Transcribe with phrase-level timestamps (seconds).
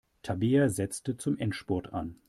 [0.23, 2.15] Tabea setzte zum Endspurt an.